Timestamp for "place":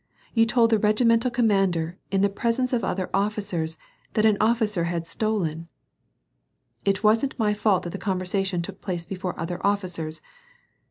8.81-9.05